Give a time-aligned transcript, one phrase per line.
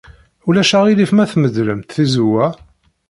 [0.47, 2.47] Ulac aɣilif ma tmedlemt tizewwa?